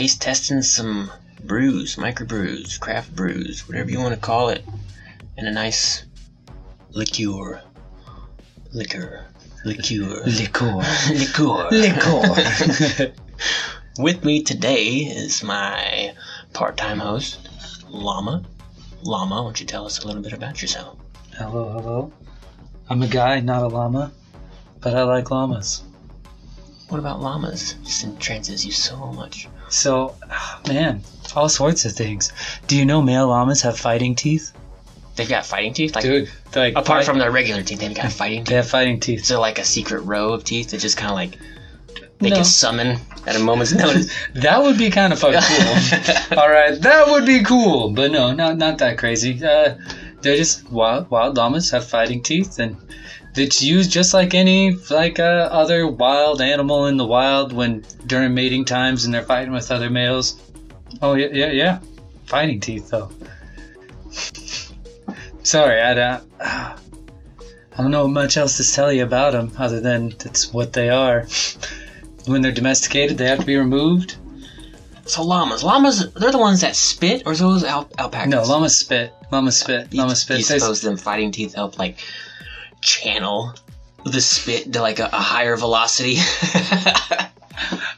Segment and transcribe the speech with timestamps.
[0.00, 1.10] Taste testing some
[1.44, 4.64] brews, microbrews, craft brews, whatever you want to call it,
[5.36, 6.04] in a nice
[6.92, 7.60] liqueur.
[8.72, 9.26] Liquor.
[9.62, 10.22] Liqueur.
[10.24, 10.82] Liqueur.
[11.10, 11.68] liqueur.
[11.70, 13.12] Liqueur.
[13.98, 16.14] With me today is my
[16.54, 17.50] part time host,
[17.90, 18.42] Llama.
[19.02, 20.96] Llama, why don't you tell us a little bit about yourself?
[21.34, 22.12] hello, hello.
[22.88, 24.12] I'm a guy, not a llama,
[24.80, 25.82] but I like llamas.
[26.88, 27.74] What about llamas?
[27.84, 29.46] Just entrances you so much.
[29.70, 31.02] So, ah, man,
[31.36, 32.32] all sorts of things.
[32.66, 34.52] Do you know male llamas have fighting teeth?
[35.16, 35.94] They've got fighting teeth?
[35.94, 38.56] Like, Dude, like apart fight- from their regular teeth, they've got fighting they teeth.
[38.56, 39.24] have fighting teeth.
[39.24, 41.38] So like a secret row of teeth that just kind of like
[42.18, 42.36] they No.
[42.36, 44.12] can summon at a moment's notice?
[44.34, 45.40] That would be kind of fucking
[46.30, 46.38] cool.
[46.38, 49.42] All right, that would be cool, but no, not not that crazy.
[49.44, 49.74] Uh,
[50.22, 52.76] they're just wild wild llamas have fighting teeth, and
[53.36, 58.34] it's used just like any like uh, other wild animal in the wild when during
[58.34, 60.40] mating times and they're fighting with other males.
[61.02, 61.78] Oh yeah, yeah, yeah,
[62.26, 63.10] fighting teeth though.
[65.42, 66.24] Sorry, I don't.
[66.40, 70.90] I don't know much else to tell you about them other than it's what they
[70.90, 71.26] are.
[72.26, 74.16] When they're domesticated, they have to be removed.
[75.06, 78.28] so llamas, llamas, they're the ones that spit, or are those al- alpacas?
[78.28, 79.14] No, llama spit.
[79.32, 79.88] Llama spit.
[79.92, 80.40] You, spit.
[80.40, 80.44] you.
[80.44, 82.00] There's- suppose them fighting teeth help like
[82.80, 83.54] channel
[84.04, 86.16] the spit to like a, a higher velocity?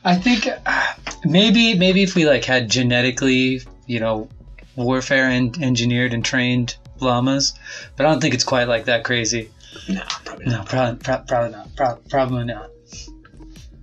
[0.05, 0.93] I think uh,
[1.25, 4.29] maybe maybe if we like had genetically, you know,
[4.77, 7.53] warfare and engineered and trained llamas,
[7.97, 9.51] but I don't think it's quite like that crazy.
[9.89, 10.59] no, probably not.
[10.59, 11.77] No, probably pro- probably not.
[11.77, 12.71] Pro- probably not.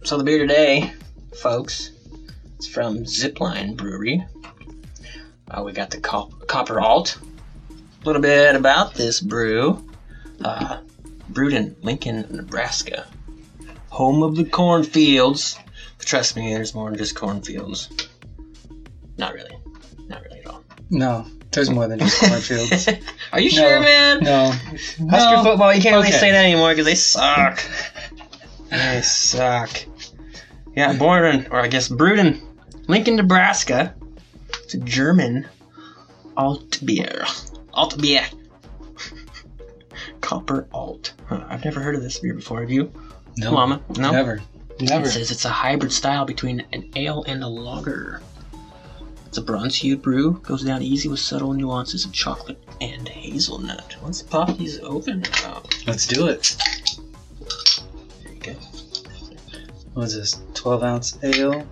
[0.03, 0.93] So the beer today,
[1.41, 1.91] folks,
[2.59, 4.23] is from Zipline Brewery.
[5.51, 7.17] Uh, we got the cop- Copper Alt.
[7.71, 9.85] A little bit about this brew.
[10.43, 10.79] Uh,
[11.29, 13.05] brewed in Lincoln, Nebraska,
[13.89, 15.57] home of the cornfields.
[15.97, 17.89] But trust me, there's more than just cornfields.
[19.17, 19.57] Not really.
[20.07, 20.63] Not really at all.
[20.89, 22.87] No, there's more than just cornfields.
[23.33, 23.57] Are you No.
[23.57, 24.19] sure, man?
[24.21, 24.51] no.
[24.51, 25.01] Husker
[25.37, 25.43] No.
[25.43, 27.61] football, you can't really say that anymore because they suck.
[28.69, 29.69] they suck.
[30.75, 32.41] Yeah, born in, or I guess brewed in
[32.87, 33.93] Lincoln, Nebraska.
[34.63, 35.47] It's a German
[36.37, 37.25] alt beer.
[37.73, 38.23] Alt beer.
[40.29, 41.13] Copper alt.
[41.27, 42.61] Huh, I've never heard of this beer before.
[42.61, 42.91] Have you,
[43.35, 43.51] No.
[43.51, 43.81] Mama?
[43.97, 44.11] No.
[44.11, 44.43] Never.
[44.79, 45.07] Never.
[45.07, 48.21] It says it's a hybrid style between an ale and a lager.
[49.25, 53.95] It's a bronze hued brew, goes down easy with subtle nuances of chocolate and hazelnut.
[54.03, 55.23] Let's pop these open.
[55.45, 56.55] Oh, Let's do it.
[58.23, 58.51] there you go.
[59.95, 60.39] What is this?
[60.53, 61.65] 12 ounce ale.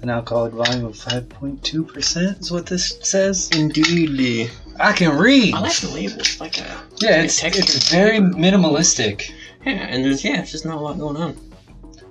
[0.00, 3.50] An alcoholic volume of 5.2% is what this says.
[3.52, 4.50] Indeed.
[4.80, 5.54] I can read.
[5.54, 6.18] I like the label.
[6.20, 7.62] It's like a Yeah, it's, texture.
[7.62, 9.30] it's very minimalistic.
[9.64, 11.36] yeah, and there's yeah, it's just not a lot going on.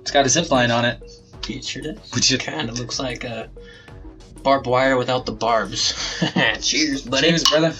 [0.00, 1.02] It's got a zip line on it.
[1.48, 1.98] It sure does.
[2.14, 3.48] Which is Kind of looks like a
[4.42, 5.94] barbed wire without the barbs.
[6.60, 7.28] Cheers, buddy.
[7.28, 7.74] Cheers, brother.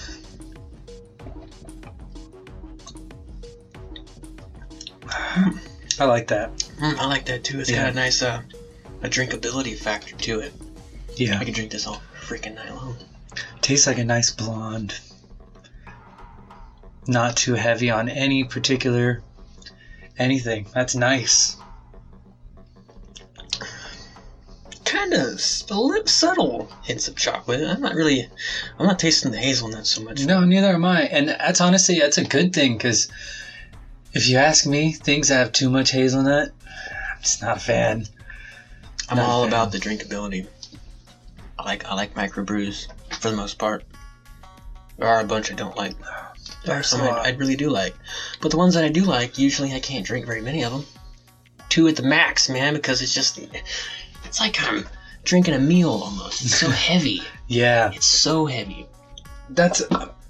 [5.99, 6.55] I like that.
[6.79, 7.59] Mm, I like that too.
[7.59, 7.83] It's Yeah.
[7.83, 8.41] got a nice uh,
[9.01, 10.53] a drinkability factor to it.
[11.15, 11.37] Yeah.
[11.39, 12.95] I can drink this all freaking night long.
[13.69, 14.99] Tastes like a nice blonde.
[17.05, 19.21] Not too heavy on any particular
[20.17, 20.65] anything.
[20.73, 21.55] That's nice.
[24.85, 27.61] Kind of a lip subtle hints of chocolate.
[27.61, 28.27] I'm not really,
[28.79, 30.25] I'm not tasting the hazelnut so much.
[30.25, 31.03] No, neither am I.
[31.03, 33.07] And that's honestly that's a good thing because
[34.13, 36.49] if you ask me, things that have too much hazelnut,
[37.15, 38.07] I'm just not a fan.
[39.09, 39.53] I'm not a all fan.
[39.53, 40.47] about the drinkability.
[41.59, 42.87] I like I like microbrews
[43.19, 43.83] for the most part.
[44.97, 45.95] There are a bunch I don't like.
[46.65, 47.95] There are some I, I really do like,
[48.41, 50.85] but the ones that I do like, usually I can't drink very many of them.
[51.69, 53.37] Two at the max, man, because it's just
[54.25, 54.85] it's like I'm
[55.23, 56.41] drinking a meal almost.
[56.43, 57.21] It's so heavy.
[57.47, 58.87] Yeah, It's so heavy.
[59.49, 59.81] that's.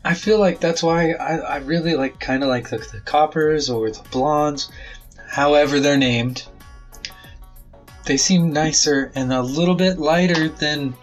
[0.05, 3.69] I feel like that's why I, I really like kind of like the, the coppers
[3.69, 4.71] or the blondes,
[5.29, 6.45] however they're named.
[8.05, 10.93] They seem nicer and a little bit lighter than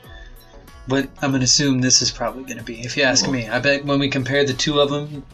[0.86, 2.80] what I'm gonna assume this is probably gonna be.
[2.80, 3.34] If you ask Cool.
[3.34, 5.24] me, I bet when we compare the two of them,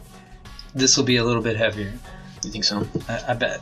[0.73, 1.93] this will be a little bit heavier.
[2.43, 2.87] You think so?
[3.07, 3.61] I, I bet.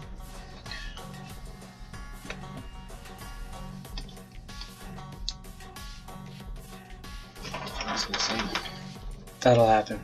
[7.85, 8.49] That's what I'm saying.
[9.41, 9.99] That'll happen.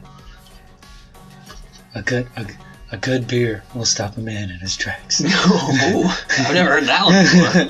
[1.95, 2.45] A good a,
[2.91, 5.21] a good beer will stop a man in his tracks.
[5.21, 7.67] No, I've never heard that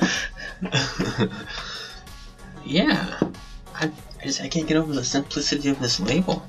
[1.20, 1.28] before.
[2.66, 3.17] yeah,
[4.20, 6.42] I, just I can't get over the simplicity of this label.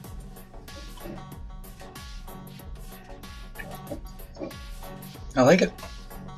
[5.35, 5.71] I like it.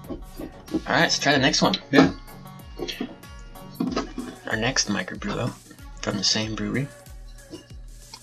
[0.10, 0.18] All
[0.88, 1.76] right, let's try the next one.
[1.92, 2.12] Yeah.
[4.48, 5.52] Our next microbrew
[6.02, 6.88] from the same brewery,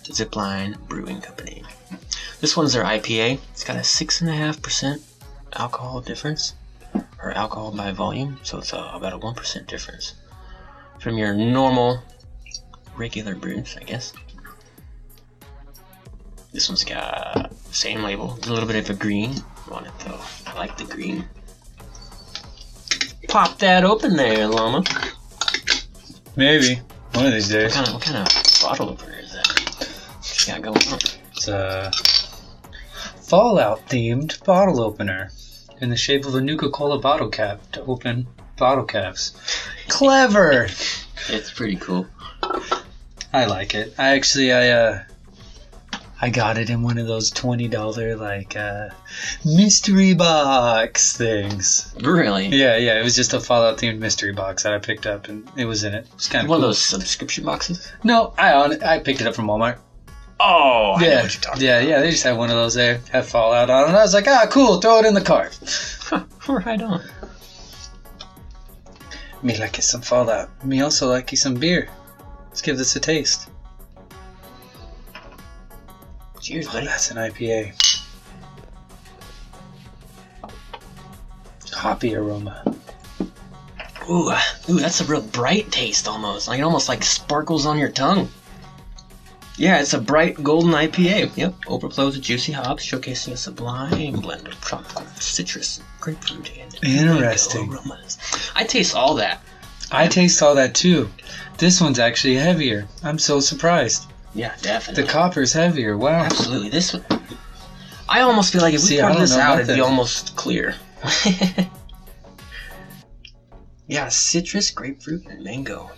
[0.04, 1.62] Zipline Brewing Company.
[2.40, 3.40] This one's their IPA.
[3.52, 5.02] It's got a six and a half percent
[5.54, 6.54] alcohol difference,
[7.22, 10.14] or alcohol by volume, so it's uh, about a one percent difference
[11.00, 12.02] from your normal
[12.98, 14.12] regular brews, I guess.
[16.52, 19.34] This one's got same label, a little bit of a green
[19.70, 20.18] on it though.
[20.46, 21.26] I like the green.
[23.28, 24.82] Pop that open there, Llama.
[26.36, 26.80] Maybe
[27.12, 27.74] one of these What days.
[27.74, 29.46] kind of what kind of bottle opener is that?
[30.18, 30.98] What you got going on?
[31.32, 31.90] It's a
[33.22, 35.30] Fallout themed bottle opener
[35.82, 39.34] in the shape of a Nuka Cola bottle cap to open bottle caps.
[39.88, 40.68] Clever.
[41.28, 42.06] It's pretty cool.
[43.32, 43.94] I like it.
[43.98, 45.02] I actually I uh
[46.20, 48.88] I got it in one of those twenty dollar like uh
[49.44, 51.94] mystery box things.
[52.00, 52.46] Really?
[52.48, 55.48] Yeah, yeah, it was just a Fallout themed mystery box that I picked up and
[55.56, 56.06] it was in it.
[56.06, 56.64] It was kind of One cool.
[56.64, 57.92] of those subscription boxes?
[58.02, 59.78] No, I on I picked it up from Walmart.
[60.40, 62.00] Oh, I know yeah, what you're talking yeah, yeah.
[62.00, 63.96] They just had one of those there, had Fallout on it.
[63.96, 64.80] I was like, ah, cool.
[64.80, 65.58] Throw it in the cart.
[66.12, 66.48] about.
[66.64, 67.02] right on.
[69.42, 70.64] Me like it some Fallout.
[70.64, 71.88] Me also like it some beer.
[72.58, 73.48] Let's give this a taste.
[76.40, 76.86] Cheers, Oh, buddy.
[76.86, 77.72] that's an IPA.
[81.72, 82.64] Hoppy aroma.
[84.10, 86.48] Ooh, uh, ooh, that's a real bright taste almost.
[86.48, 88.28] Like it almost like sparkles on your tongue.
[89.56, 91.36] Yeah, it's a bright golden IPA.
[91.36, 97.72] Yep, overflows with juicy hops, showcasing a sublime blend of tropical citrus, grapefruit, and Interesting.
[97.72, 98.18] aromas.
[98.56, 99.42] I taste all that.
[99.92, 101.08] I taste all that too.
[101.58, 102.86] This one's actually heavier.
[103.02, 104.06] I'm so surprised.
[104.34, 105.02] Yeah, definitely.
[105.02, 105.98] The copper's heavier.
[105.98, 106.22] Wow.
[106.22, 106.70] Absolutely.
[106.70, 107.04] This one.
[108.08, 110.76] I almost feel like if we See, I poured this out, it'd be almost clear.
[113.88, 115.90] yeah, citrus, grapefruit, and mango.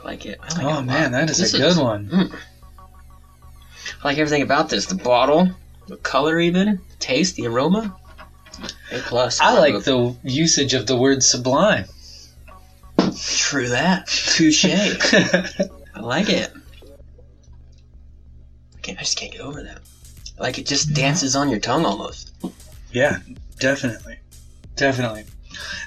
[0.00, 0.38] I like it.
[0.42, 2.08] I like Oh a man, that is This a good one.
[2.08, 2.34] Mm.
[4.02, 4.86] I like everything about this.
[4.86, 5.50] The bottle,
[5.88, 7.94] the color, even the taste, the aroma.
[8.90, 9.40] A plus.
[9.40, 11.84] I like the usage of the word sublime.
[13.36, 14.06] True that.
[14.06, 14.64] Touche.
[15.94, 16.52] I like it.
[18.76, 19.80] I, can't, I just can't get over that.
[20.38, 22.32] Like it just dances on your tongue almost.
[22.90, 23.18] Yeah,
[23.58, 24.18] definitely.
[24.76, 25.24] Definitely.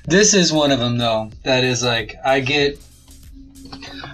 [0.05, 1.31] This is one of them though.
[1.43, 2.79] That is like I get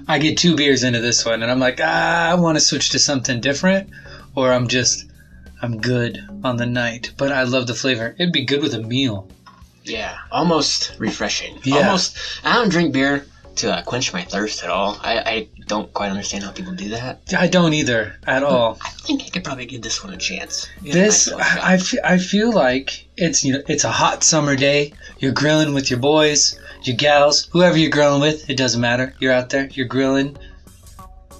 [0.08, 2.90] I get two beers into this one and I'm like, ah, I want to switch
[2.92, 3.90] to something different
[4.36, 5.12] or I'm just
[5.62, 8.16] I'm good on the night, but I love the flavor.
[8.18, 9.28] It'd be good with a meal.
[9.84, 11.60] Yeah, almost refreshing.
[11.64, 11.78] Yeah.
[11.88, 12.18] Almost.
[12.44, 13.26] I don't drink beer
[13.58, 14.98] to uh, quench my thirst at all.
[15.02, 17.22] I, I don't quite understand how people do that.
[17.38, 18.78] I don't either at all.
[18.82, 20.68] I think I could probably give this one a chance.
[20.82, 21.32] Yeah, This.
[21.32, 24.94] I, fe- I feel like it's you know it's a hot summer day.
[25.20, 28.50] You're grilling with your boys, your gals, whoever you're grilling with.
[28.50, 29.14] It doesn't matter.
[29.20, 29.68] You're out there.
[29.72, 30.38] You're grilling.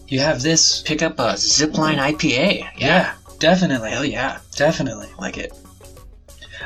[0.08, 0.82] You have this.
[0.82, 2.68] pick up a Zipline IPA.
[2.78, 3.92] Yeah, definitely.
[3.92, 4.40] Hell yeah.
[4.56, 5.08] Definitely.
[5.18, 5.54] Like it.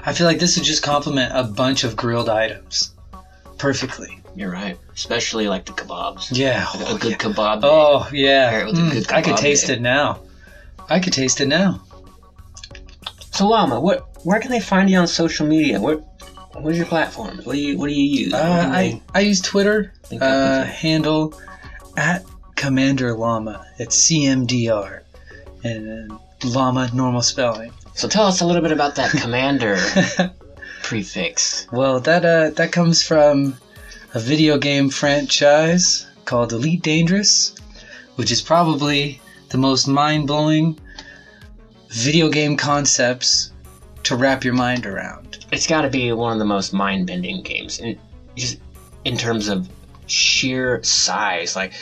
[0.03, 2.91] I feel like this would just complement a bunch of grilled items
[3.57, 4.19] perfectly.
[4.35, 4.77] You're right.
[4.93, 6.27] Especially like the kebabs.
[6.31, 6.65] Yeah.
[6.75, 7.17] Like a Oh, good yeah.
[7.17, 7.59] kebab.
[7.63, 8.49] Oh, yeah.
[8.49, 9.73] Pair it with a Mm, good I could taste day.
[9.73, 10.19] it now.
[10.89, 11.81] I could taste it now.
[13.31, 14.07] So Llama, what?
[14.25, 15.79] Where can they find you on social media?
[15.79, 16.03] What?
[16.53, 17.37] What's your platform?
[17.43, 18.33] What do you What do you use?
[18.33, 21.39] Uh, What do I, they I use Twitter link up uh, handle
[21.97, 22.23] at
[22.55, 23.65] Commander Llama.
[23.77, 25.01] It's CMDR.
[25.63, 26.11] And
[26.43, 27.71] Llama, normal spelling.
[27.95, 29.77] So tell us a little bit about that commander
[30.83, 31.65] prefix.
[31.71, 33.55] Well, that uh, that comes from
[34.13, 37.55] a video game franchise called Elite Dangerous,
[38.15, 40.77] which is probably the most mind-blowing
[41.89, 43.51] video game concepts
[44.03, 45.45] to wrap your mind around.
[45.51, 47.97] It's got to be one of the most mind-bending games, in,
[48.35, 48.59] just
[49.05, 49.69] in terms of
[50.07, 51.55] sheer size.
[51.55, 51.73] Like,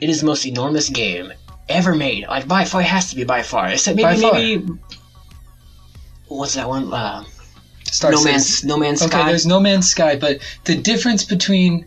[0.00, 1.32] it is the most enormous game
[1.68, 2.26] ever made.
[2.28, 3.68] Like by far, it has to be by far.
[3.68, 4.72] Except maybe maybe.
[6.28, 6.92] What's that one?
[6.92, 7.24] Uh,
[7.84, 9.28] Star no Citizen- Man's No Man's Okay, Sky.
[9.28, 11.86] there's No Man's Sky, but the difference between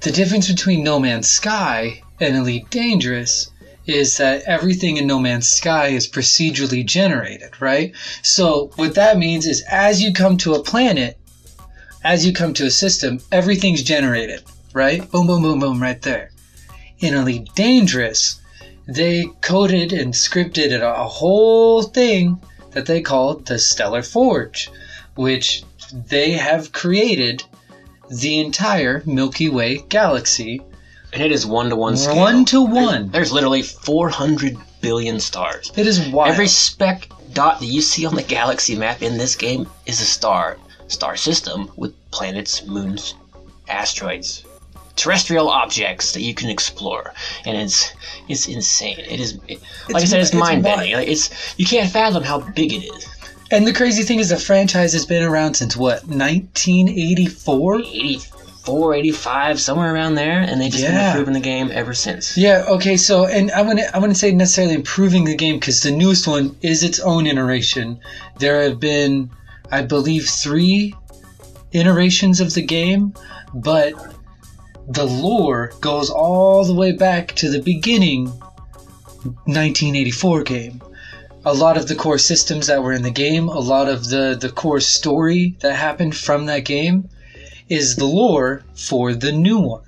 [0.00, 3.50] the difference between No Man's Sky and Elite Dangerous
[3.86, 7.92] is that everything in No Man's Sky is procedurally generated, right?
[8.22, 11.18] So what that means is as you come to a planet,
[12.04, 14.42] as you come to a system, everything's generated,
[14.72, 15.10] right?
[15.10, 16.30] Boom, boom, boom, boom, right there.
[17.00, 18.40] In Elite Dangerous,
[18.86, 22.40] they coded and scripted a whole thing
[22.72, 24.70] that they called the Stellar Forge
[25.14, 27.42] which they have created
[28.10, 30.62] the entire Milky Way galaxy
[31.12, 32.16] and it is one to one scale.
[32.16, 33.10] one to one.
[33.10, 35.72] There's literally 400 billion stars.
[35.76, 36.32] It is wild.
[36.32, 40.04] Every speck dot that you see on the galaxy map in this game is a
[40.04, 40.56] star.
[40.88, 43.14] Star system with planets, moons,
[43.68, 44.44] asteroids,
[44.96, 47.12] terrestrial objects that you can explore,
[47.44, 47.92] and it's
[48.28, 48.98] it's insane.
[48.98, 50.94] It is, it, like I said, it's, it's mind bending.
[50.94, 53.08] Like, it's you can't fathom how big it is.
[53.50, 57.80] And the crazy thing is, the franchise has been around since what 1984.
[57.80, 62.36] 84, 85, somewhere around there, and they just been improving the game ever since.
[62.36, 62.64] Yeah.
[62.68, 62.96] Okay.
[62.96, 66.56] So, and I wouldn't I wouldn't say necessarily improving the game because the newest one
[66.62, 67.98] is its own iteration.
[68.38, 69.30] There have been,
[69.72, 70.94] I believe, three
[71.72, 73.14] iterations of the game,
[73.52, 73.94] but
[74.90, 80.82] the lore goes all the way back to the beginning 1984 game.
[81.44, 84.36] A lot of the core systems that were in the game, a lot of the,
[84.38, 87.08] the core story that happened from that game
[87.68, 89.84] is the lore for the new one.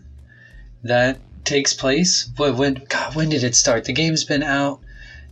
[0.84, 3.84] That takes place when, when God, when did it start?
[3.84, 4.82] The game's been out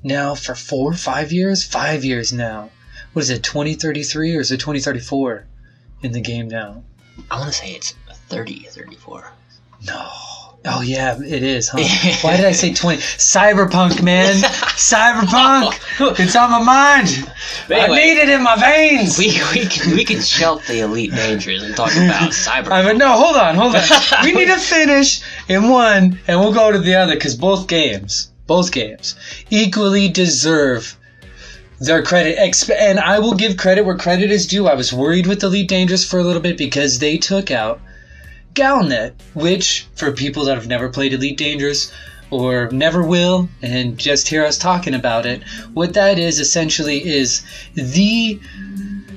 [0.03, 1.63] now for four, five years?
[1.63, 2.71] Five years now.
[3.13, 5.47] What is it, 2033 or is it 2034
[6.03, 6.83] in the game now?
[7.31, 7.95] I want to say it's
[8.29, 9.33] 30, 34.
[9.87, 10.11] No.
[10.63, 11.79] Oh yeah, it is, huh?
[12.21, 13.01] Why did I say 20?
[13.01, 14.35] Cyberpunk, man.
[14.77, 16.19] Cyberpunk.
[16.19, 17.33] It's on my mind.
[17.67, 19.19] But I need it in my veins.
[19.19, 22.73] we, we, can, we can shelf the Elite Dangerous and talk about cyber.
[22.73, 23.83] I mean, no, hold on, hold on.
[24.23, 28.31] we need to finish in one, and we'll go to the other because both games,
[28.47, 29.17] both games,
[29.49, 30.95] equally deserve
[31.79, 32.37] their credit.
[32.79, 34.69] And I will give credit where credit is due.
[34.69, 37.81] I was worried with Elite Dangerous for a little bit because they took out
[38.55, 41.93] Galnet, which, for people that have never played Elite Dangerous
[42.31, 45.43] or never will, and just hear us talking about it,
[45.75, 47.43] what that is essentially is
[47.75, 48.39] the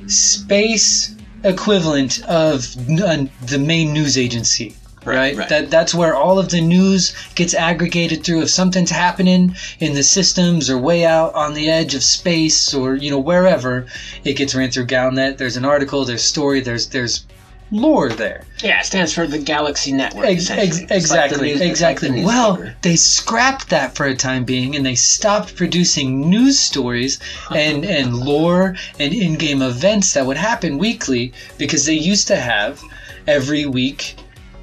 [0.07, 4.75] space equivalent of n- uh, the main news agency.
[5.05, 5.49] Right, Right, right.
[5.49, 8.41] That that's where all of the news gets aggregated through.
[8.43, 12.95] If something's happening in the systems or way out on the edge of space or
[12.95, 13.85] you know wherever,
[14.23, 15.37] it gets ran through Galnet.
[15.37, 17.25] There's an article, there's story, there's there's
[17.73, 18.43] lore there.
[18.63, 20.25] yeah, it stands for the Galaxy Network.
[20.27, 22.09] Ex- ex- It's like the exactly, like exactly.
[22.11, 27.19] the well, they scrapped that for a time being, and they stopped producing news stories
[27.51, 32.81] and and lore and in-game events that would happen weekly because they used to have
[33.27, 34.15] every week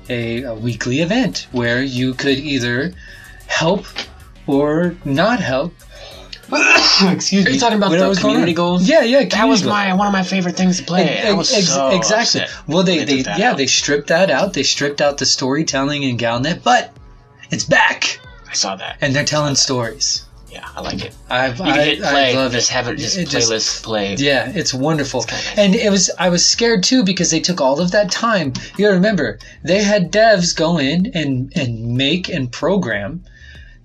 [0.09, 2.93] a, a weekly event where you could either
[3.47, 3.85] help
[4.47, 5.75] or not help.
[7.13, 7.51] Excuse me.
[7.51, 8.89] Are you talking about the community goals?
[8.89, 9.25] Yeah, yeah.
[9.25, 9.71] that was goals.
[9.71, 11.05] my one of my favorite things to play.
[11.09, 12.41] Ex- I was ex- so exactly.
[12.43, 13.57] upset Well, they, when they yeah out.
[13.57, 14.53] they stripped that out.
[14.53, 16.93] They stripped out the storytelling in Galnet, but
[17.51, 18.99] it's back, I saw that.
[19.01, 20.25] and they're telling stories.
[20.51, 21.15] Yeah, I like it.
[21.29, 22.33] I've, I, hit play.
[22.33, 22.75] I love just it.
[22.75, 24.15] have it just It just- playlist play.
[24.17, 25.23] Yeah, it's wonderful.
[25.23, 25.59] kinda nice.
[25.59, 28.53] And it was I was scared too because they took all of that time.
[28.77, 33.23] You gotta remember, they had devs go in and, and make and program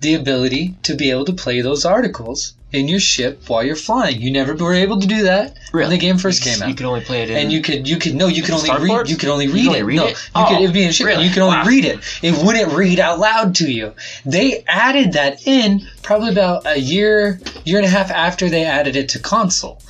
[0.00, 4.20] the ability to be able to play those articles in your ship while you're flying.
[4.20, 6.68] You never were able to do that when the game first came out.
[6.68, 7.36] You could only play it in.
[7.38, 9.66] and you could you could no you could only read you could only You read
[9.68, 10.10] only it read no it?
[10.10, 11.24] you Oh, could it'd be in oh, ship really?
[11.24, 11.64] you could only Wow.
[11.64, 13.94] read it it wouldn't read out loud to you
[14.24, 18.96] they added that in probably about a year year and a half after they added
[18.96, 19.80] it to console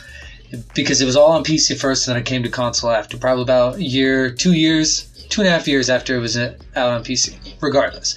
[0.74, 3.42] because it was all on PC first and then it came to console after probably
[3.42, 7.02] about a year two years two and a half years after it was out on
[7.02, 8.16] PC regardless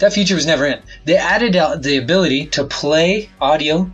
[0.00, 3.90] that feature was never in they added out the ability to play audio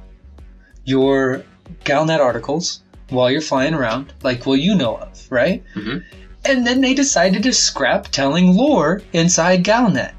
[0.87, 1.45] your
[1.85, 5.62] Galnet articles while you're flying around, like well you know of, right?
[5.75, 6.02] Mhm.
[6.45, 10.12] And then they decided to scrap telling lore inside Galnet,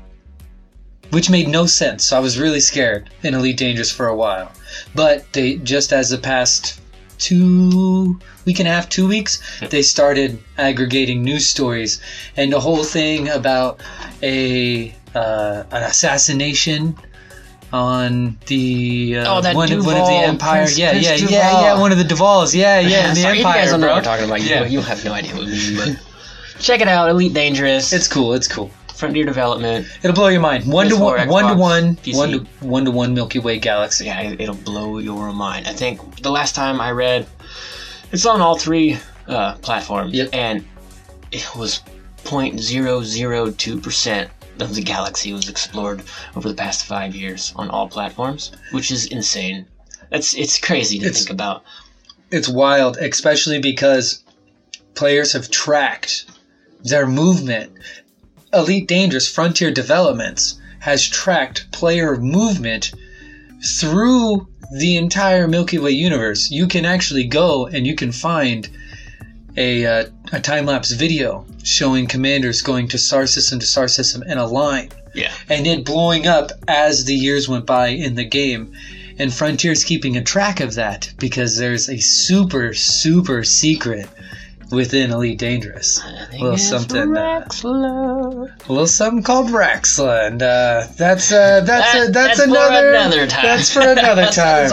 [1.10, 2.04] which made no sense.
[2.04, 4.52] So I was really scared in Elite Dangerous for a while.
[4.94, 6.80] But they just as the past
[7.18, 12.00] two week and a half, two weeks, they started aggregating news stories
[12.36, 13.82] and the whole thing about
[14.22, 16.96] a uh, an assassination
[17.74, 20.64] on the uh, Oh, that one, of- one of the Duval, Empire.
[20.64, 21.32] Prince- yeah, Prince yeah, Duval.
[21.34, 21.80] yeah, yeah.
[21.80, 22.56] One of the Duvals.
[22.56, 23.08] Yeah, yeah.
[23.10, 23.96] in the Sorry, Empire, you guys don't know bro.
[23.96, 24.42] what I'm talking about.
[24.42, 24.66] You, Yeah.
[24.66, 26.00] you have no idea what we mean, but
[26.60, 27.10] check it out.
[27.10, 27.92] Elite Dangerous.
[27.94, 28.34] It's cool.
[28.34, 28.72] It's cool.
[28.96, 29.86] Frontier Development.
[30.02, 30.66] It'll blow your mind.
[30.72, 32.16] One to PS4, one, one to Xbox, one, PC.
[32.18, 34.06] one to one to one Milky Way galaxy.
[34.06, 35.68] Yeah, it, it'll blow your mind.
[35.68, 37.28] I think the last time I read,
[38.12, 38.98] it's on all three
[39.28, 40.30] uh, platforms, Yep.
[40.34, 40.66] and
[41.32, 41.82] it was
[42.24, 44.30] 0.002 percent
[44.62, 46.02] of the galaxy was explored
[46.36, 49.66] over the past five years on all platforms, which is insane.
[50.10, 51.64] That's it's crazy to It's- think about.
[52.32, 54.24] It's wild, especially because
[54.96, 56.26] players have tracked
[56.84, 57.72] their movement.
[58.54, 62.92] Elite Dangerous Frontier Developments has tracked player movement
[63.64, 64.48] through
[64.78, 66.52] the entire Milky Way universe.
[66.52, 68.70] You can actually go and you can find
[69.56, 74.24] a, uh, a time lapse video showing commanders going to star system to star system
[74.24, 78.25] in a line Yeah, and it blowing up as the years went by in the
[78.25, 78.74] game.
[79.19, 84.07] And Frontier's keeping a track of that because there's a super, super secret
[84.72, 86.02] within Elite Dangerous.
[86.40, 87.70] Well, it's something, uh, A
[88.68, 93.28] little something called Raxxla, and uh, that's uh, that's That- a, that's, for another another
[93.28, 93.44] time.
[93.44, 94.70] That's for another time.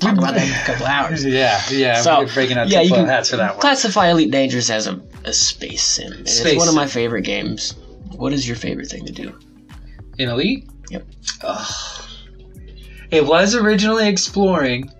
[0.00, 1.24] Talk about that in a couple hours.
[1.32, 2.00] Yeah, yeah.
[2.02, 3.60] So, we're breaking out yeah, you can hats for that one.
[3.60, 6.12] Classify Elite Dangerous as a, a space sim.
[6.12, 7.74] and Space it's one of my favorite games.
[8.16, 9.38] What is your favorite thing to do?
[10.18, 10.68] In Elite?
[10.90, 11.06] Yep.
[11.42, 12.04] Ugh.
[13.10, 14.90] It was originally exploring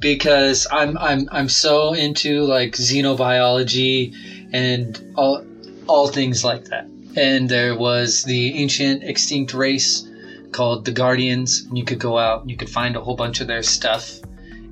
[0.00, 4.14] because I'm I'm I'm so into like xenobiology
[4.52, 5.44] and all
[5.86, 6.86] all things like that.
[7.16, 10.08] And there was the ancient extinct race
[10.52, 13.40] called the Guardians, and you could go out and you could find a whole bunch
[13.40, 14.20] of their stuff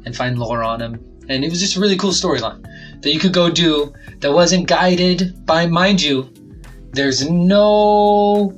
[0.05, 1.05] and find lore on them.
[1.29, 2.65] And it was just a really cool storyline
[3.03, 6.33] that you could go do that wasn't guided by mind you.
[6.93, 8.53] There's no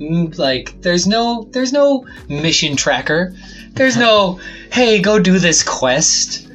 [0.00, 3.34] mm, like there's no there's no mission tracker.
[3.74, 4.40] There's no
[4.72, 6.48] hey go do this quest.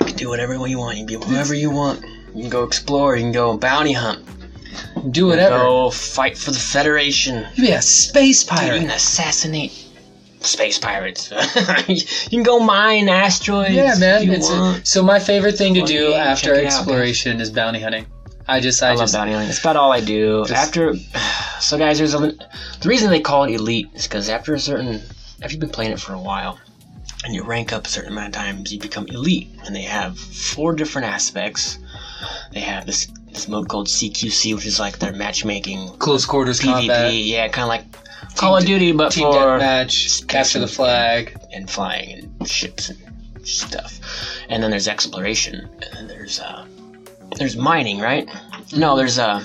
[0.00, 0.96] You can do whatever you want.
[0.96, 2.04] You can be whoever you want.
[2.34, 3.16] You can go explore.
[3.16, 4.24] You can go bounty hunt.
[5.10, 5.58] Do whatever.
[5.58, 7.46] Go fight for the Federation.
[7.54, 9.72] You be a space Dude, you can assassinate
[10.40, 11.30] space pirates.
[11.88, 13.74] you can go mine asteroids.
[13.74, 14.22] Yeah, man.
[14.22, 17.50] if you It's a, so my favorite thing to do after it out, exploration is
[17.50, 18.06] bounty hunting.
[18.48, 19.50] I just I, I, love just bounty hunting.
[19.50, 20.44] It's about all I do.
[20.46, 20.94] Just- after,
[21.60, 25.00] so guys, there's a the reason they call it elite is because after a certain,
[25.42, 26.58] after you've been playing it for a while,
[27.24, 30.18] and you rank up a certain amount of times, you become elite, and they have
[30.18, 31.78] four different aspects.
[32.52, 36.72] They have this this mode called CQC, which is like their matchmaking close quarters PvP.
[36.72, 37.84] combat, Yeah, kind of like
[38.36, 41.36] Call of Duty, but team for deathmatch, space capture the flag.
[41.52, 43.98] and flying and ships and stuff.
[44.48, 46.66] And then there's exploration, and then there's uh,
[47.36, 48.28] there's mining, right?
[48.76, 49.42] No, there's uh,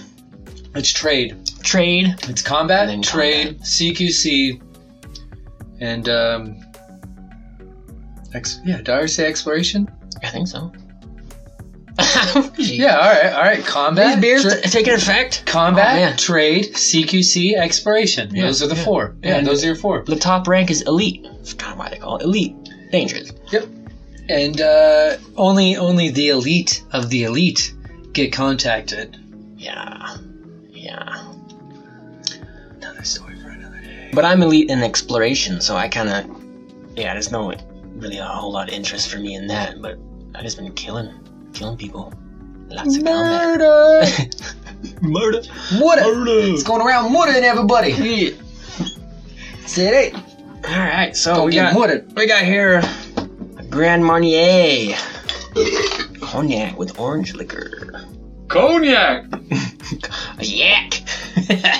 [0.75, 1.37] It's trade.
[1.63, 2.13] trade.
[2.27, 4.61] It's combat, trade, CQC,
[5.79, 6.59] and um,
[8.33, 8.77] ex- yeah.
[8.77, 9.89] Did I say exploration?
[10.23, 10.71] I think so.
[12.57, 12.95] Yeah.
[12.97, 13.33] All right.
[13.33, 13.65] All right.
[13.65, 15.43] Combat, These beers tra- taking effect.
[15.47, 18.33] combat, Oh, trade, CQC, exploration.
[18.35, 18.83] Yeah, those are the yeah.
[18.83, 19.15] four.
[19.23, 20.03] Yeah, And- those are your four.
[20.03, 21.23] The top rank is elite.
[21.57, 22.55] Kind of why they call it elite.
[22.91, 23.31] Dangerous.
[23.51, 23.67] Yep.
[24.29, 27.73] And uh, only only the elite of the elite
[28.13, 29.17] get contacted.
[29.57, 30.17] Yeah,
[30.69, 31.23] yeah.
[32.75, 33.36] Another story for another day.
[34.13, 36.41] But I'm elite in exploration, so I kind of
[36.97, 37.13] yeah.
[37.13, 37.53] There's no
[37.95, 39.81] really a whole lot of interest for me in that.
[39.81, 39.97] But
[40.35, 41.13] I just been killing,
[41.53, 42.13] killing people.
[42.69, 43.59] Lots of combat.
[43.59, 44.05] Murder!
[45.01, 45.41] Murder.
[45.79, 46.15] Murder!
[46.15, 46.53] Murder.
[46.53, 47.91] It's going around murdering everybody.
[47.91, 48.31] Yeah.
[49.65, 50.15] Said it.
[50.67, 52.13] All right, so Don't we get got murdered.
[52.15, 52.81] we got here
[53.57, 54.97] a Grand Marnier
[56.19, 58.05] cognac with orange liquor.
[58.47, 59.25] Cognac.
[60.39, 61.01] A yak.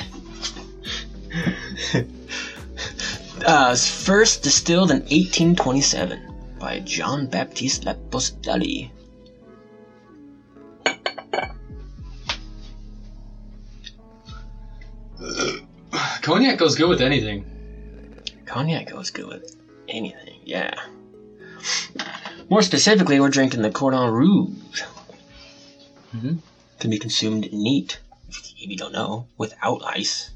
[3.48, 8.92] uh, it's first distilled in 1827 by John Baptiste Lapostolle.
[16.22, 17.46] Cognac goes good with anything.
[18.46, 19.56] Cognac goes good with
[19.88, 20.74] anything, yeah.
[22.50, 24.84] More specifically, we're drinking the Cordon Rouge.
[26.16, 26.40] Mhm.
[26.80, 30.32] Can be consumed neat, if you don't know, without ice.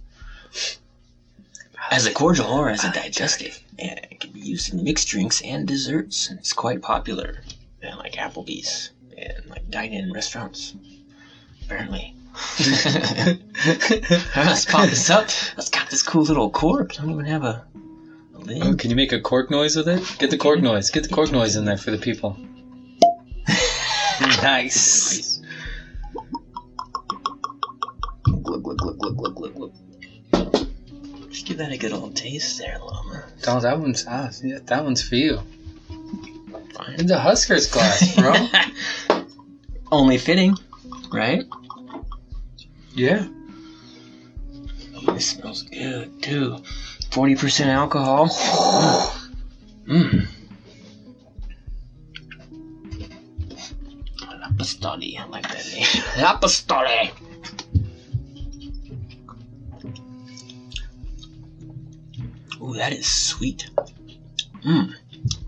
[1.92, 3.60] As a cordial or as a ah, digestive.
[3.78, 7.42] Yeah, it can be used in mixed drinks and desserts, and it's quite popular.
[7.84, 10.74] Yeah, like Applebee's and like dine-in restaurants.
[11.66, 12.16] Apparently.
[14.38, 15.26] Let's pop this up.
[15.58, 16.94] It's got this cool little cork.
[16.98, 17.66] I Don't even have a,
[18.36, 18.64] a lid.
[18.64, 20.02] Oh, can you make a cork noise with it?
[20.18, 20.90] Get the cork noise.
[20.92, 22.38] Get the cork noise in there for the people.
[24.42, 25.42] nice.
[28.24, 29.72] Glug, glug, glug, glug, glug, glug, glug.
[31.32, 33.24] Just give that a good old taste there, Llama.
[33.48, 35.40] Oh, that one's ah, yeah, that one's for you.
[36.76, 36.96] Fine.
[37.00, 39.24] It's a Huskers glass, bro.
[39.92, 40.58] Only fitting,
[41.12, 41.44] right?
[42.94, 43.28] yeah.
[44.96, 46.58] Oh, this smells good too.
[47.12, 48.28] Forty percent alcohol.
[49.88, 50.28] Mmm.
[54.22, 55.86] Lapostolle, I like that name.
[56.16, 57.12] Lapostolle.
[62.62, 63.70] Ooh, that is sweet.
[64.64, 64.94] Mmm.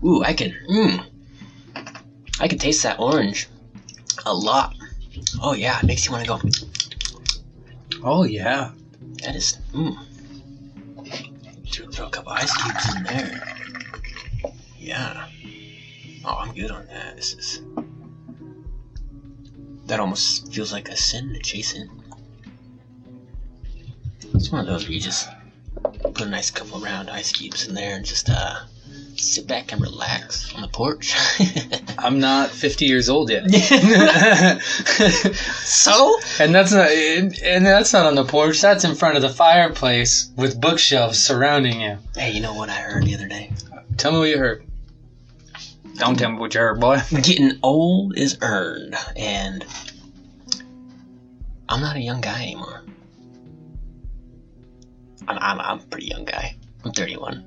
[0.04, 0.52] Ooh, I can.
[0.68, 1.06] Mmm.
[2.40, 3.48] I can taste that orange
[4.26, 4.74] a lot.
[5.40, 6.40] Oh yeah, it makes you want to go.
[8.02, 8.70] Oh yeah.
[9.22, 9.58] That is.
[9.72, 9.96] Mmm.
[11.70, 13.56] Throw, throw a couple ice cubes in there.
[14.76, 15.28] Yeah.
[16.24, 17.16] Oh, I'm good on that.
[17.16, 17.62] This is.
[19.86, 21.88] That almost feels like a sin to chase in.
[24.34, 25.28] It's one of those where you just
[25.84, 28.60] put a nice couple round ice cubes in there and just uh
[29.16, 31.14] sit back and relax on the porch.
[31.98, 33.48] I'm not 50 years old yet.
[34.62, 36.18] so?
[36.40, 38.60] and that's not and that's not on the porch.
[38.60, 41.98] That's in front of the fireplace with bookshelves surrounding you.
[42.16, 43.50] Hey, you know what I heard the other day?
[43.96, 44.64] Tell me what you heard.
[45.96, 47.00] Don't tell me what you heard, boy.
[47.10, 49.64] Getting old is earned, and
[51.68, 52.82] I'm not a young guy anymore.
[55.28, 56.56] I'm, I'm, I'm a pretty young guy.
[56.84, 57.44] I'm 31.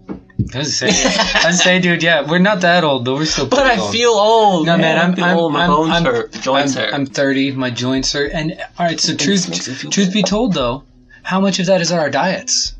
[0.53, 3.47] I was say, I was say, dude, yeah, we're not that old, but we're still.
[3.47, 3.91] But I old.
[3.91, 4.65] feel old.
[4.65, 5.51] No, man, I I'm, I'm, old.
[5.53, 6.31] My I'm, bones I'm, hurt.
[6.33, 6.93] Joints I'm, hurt.
[6.93, 7.51] I'm 30.
[7.51, 8.31] My joints hurt.
[8.33, 10.83] And all right, so truth, makes me feel truth be told, though,
[11.23, 12.73] how much of that is our diets?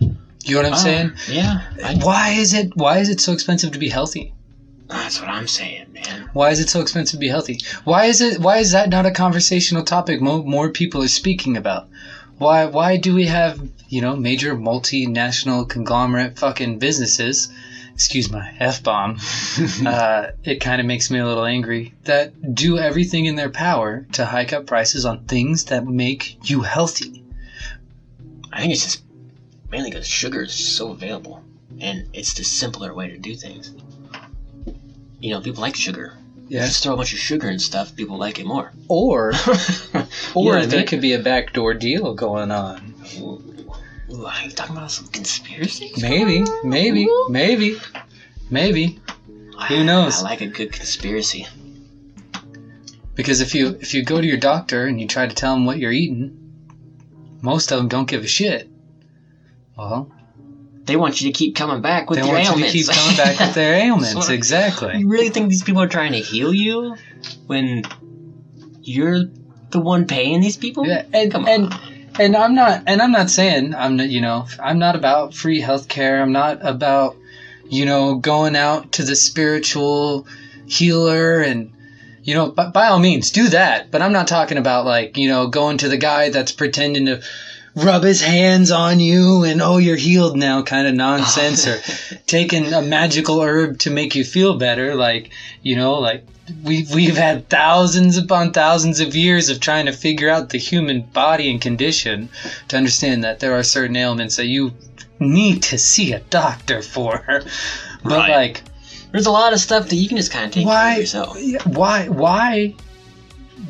[0.00, 1.12] You know what I'm Ah, saying?
[1.28, 1.60] Yeah.
[1.84, 2.74] I, Why is it?
[2.76, 4.32] Why is it so expensive to be healthy?
[4.88, 6.30] that's what I'm saying, man.
[6.32, 7.60] Why is it so expensive to be healthy?
[7.84, 8.38] Why is it?
[8.40, 11.88] Why is that not a conversational topic mo- more people are speaking about?
[12.38, 12.66] Why?
[12.66, 17.48] Why do we have you know major multinational conglomerate fucking businesses?
[17.94, 19.18] Excuse my f bomb.
[19.86, 24.06] uh, it kind of makes me a little angry that do everything in their power
[24.12, 27.24] to hike up prices on things that make you healthy.
[28.52, 29.02] I think it's just
[29.70, 31.42] mainly because sugar is so available,
[31.80, 33.72] and it's the simpler way to do things.
[35.20, 36.18] You know, people like sugar.
[36.48, 36.66] Yeah.
[36.66, 38.72] Just throw a bunch of sugar and stuff, people like it more.
[38.88, 39.32] Or,
[40.34, 42.94] or I there could be a backdoor deal going on.
[43.18, 46.00] Ooh, are you talking about some conspiracies?
[46.00, 47.76] Maybe, maybe, maybe,
[48.48, 49.00] maybe.
[49.68, 50.20] Who knows?
[50.20, 51.46] I like a good conspiracy.
[53.14, 55.64] Because if you if you go to your doctor and you try to tell them
[55.64, 56.36] what you're eating,
[57.40, 58.68] most of them don't give a shit.
[59.76, 60.12] Well,
[60.86, 62.48] They want you to keep coming back with their ailments.
[62.48, 62.74] they your want ailments.
[62.74, 64.28] you to keep coming back with their ailments.
[64.28, 64.98] Exactly.
[64.98, 66.96] You really think these people are trying to heal you
[67.46, 67.82] when
[68.82, 69.24] you're
[69.70, 70.86] the one paying these people?
[70.86, 71.80] Yeah, and Come and on.
[72.20, 75.60] and I'm not and I'm not saying I'm not you know I'm not about free
[75.60, 76.22] healthcare.
[76.22, 77.16] I'm not about
[77.68, 80.26] you know going out to the spiritual
[80.66, 81.72] healer and
[82.22, 83.90] you know by, by all means do that.
[83.90, 87.22] But I'm not talking about like you know going to the guy that's pretending to
[87.76, 91.78] rub his hands on you and oh you're healed now kind of nonsense or
[92.26, 95.28] taking a magical herb to make you feel better like
[95.62, 96.22] you know like
[96.64, 101.02] we've we've had thousands upon thousands of years of trying to figure out the human
[101.02, 102.30] body and condition
[102.68, 104.72] to understand that there are certain ailments that you
[105.18, 107.46] need to see a doctor for but
[108.04, 108.30] Right.
[108.30, 108.62] like
[109.12, 111.36] There's a lot of stuff that you can just kind of take care of yourself.
[111.66, 112.74] why why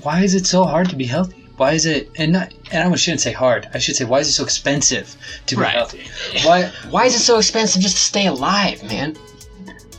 [0.03, 2.97] why is it so hard to be healthy why is it and not and I
[2.97, 5.17] shouldn't say hard I should say why is it so expensive
[5.47, 5.73] to be Right.
[5.75, 6.07] healthy
[6.45, 9.17] why Why is it so expensive just to stay alive, man?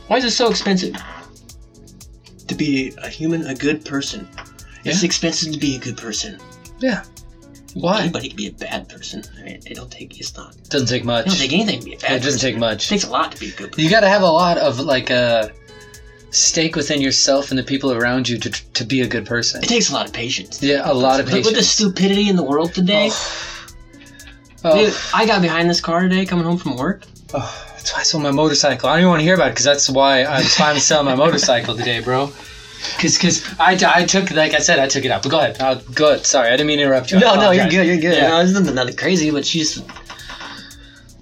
[0.08, 0.94] Why is it so expensive
[2.46, 4.26] to be a human, a good person?
[4.84, 6.38] It's expensive to be a good person.
[6.80, 7.04] yeah
[7.74, 9.22] why Anybody can be a bad person.
[9.38, 10.18] I mean, it don't take.
[10.18, 10.56] It's not.
[10.70, 11.26] doesn't take much.
[11.26, 12.12] It don't take anything to be a bad.
[12.12, 12.50] it doesn't person.
[12.52, 13.84] take much It takes a lot to be a good person.
[13.84, 15.52] You got to have a lot of like a
[16.30, 19.62] stake within yourself and the people around you to to be a good person.
[19.62, 20.62] It takes a lot of patience.
[20.62, 21.46] Yeah, a lot of patience.
[21.46, 23.10] Look, With the stupidity in the world today,
[24.64, 27.04] Oh, dude, I got behind this car today coming home from work.
[27.32, 28.88] oh, that's why I sold my motorcycle.
[28.88, 31.06] I don't even want to hear about it because that's why I was finally selling
[31.06, 32.32] my motorcycle today, bro.
[32.96, 35.22] Because cause I, I took, like I said, I took it out.
[35.22, 35.60] But go ahead.
[35.60, 36.26] Uh, go ahead.
[36.26, 37.18] Sorry, I didn't mean to interrupt you.
[37.20, 37.86] No, no, you're good.
[37.86, 38.16] You're good.
[38.16, 38.28] Yeah.
[38.28, 39.82] No, it's nothing, nothing crazy, but she's.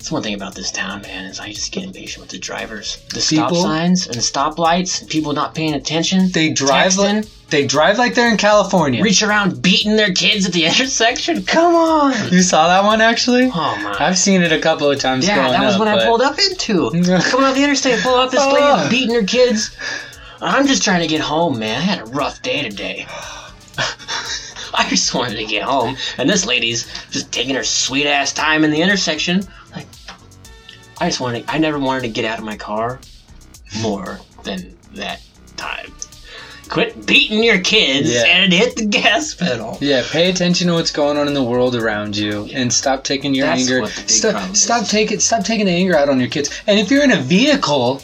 [0.07, 2.99] That's one thing about this town, man, is I just get impatient with the drivers.
[3.13, 6.31] The stop People- signs and the stoplights, people not paying attention.
[6.31, 9.03] They drive texting, like, they drive like they're in California.
[9.03, 11.43] reach around beating their kids at the intersection.
[11.43, 12.13] Come on!
[12.33, 13.47] you saw that one actually?
[13.53, 13.97] Oh my.
[13.99, 15.27] I've seen it a couple of times.
[15.27, 16.89] yeah, that was what I pulled up into.
[16.93, 18.87] Coming off the interstate, pulling up this Ah.
[18.87, 19.77] lady beating her kids.
[20.41, 21.79] I'm just trying to get home, man.
[21.79, 23.07] I had a rough day today.
[24.73, 28.63] I just wanted to get home, and this lady's just taking her sweet ass time
[28.63, 29.43] in the intersection.
[29.75, 29.87] Like,
[30.99, 33.01] I just wanted, I never wanted to get out of my car
[33.81, 35.21] more than that
[35.57, 35.93] time.
[36.69, 38.25] Quit beating your kids Yeah.
[38.27, 39.79] and hit the gas pedal.
[39.81, 43.35] Yeah, pay attention to what's going on in the world around you, and stop taking
[43.35, 43.83] your That's anger.
[43.83, 46.51] what the big Stop, stop taking stop taking the anger out on your kids.
[46.67, 48.03] And if you're in a vehicle,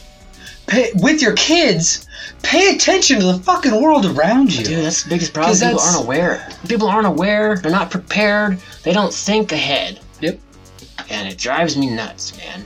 [0.68, 2.07] pay, with your kids,
[2.44, 4.64] pay attention to the fucking world around you.
[4.64, 5.59] Dude, that's the biggest problem.
[5.59, 6.48] People aren't aware.
[6.68, 7.57] People aren't aware.
[7.57, 8.61] They're not prepared.
[8.85, 9.98] They don't think ahead.
[10.20, 10.38] Yep.
[11.11, 12.64] And it drives me nuts, man.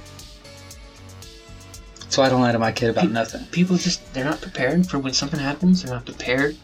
[2.17, 3.45] So I don't lie to my kid about nothing.
[3.53, 5.83] People just, they're not prepared for when something happens.
[5.83, 6.57] They're not prepared.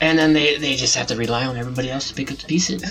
[0.00, 2.46] And then they, they just have to rely on everybody else to pick up the
[2.46, 2.82] pieces.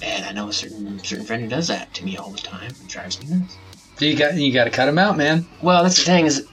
[0.00, 2.70] And I know a certain certain friend who does that to me all the time.
[2.70, 3.56] It drives me nuts.
[3.98, 5.44] You got you got to cut them out, man.
[5.60, 6.46] Well, that's the thing is,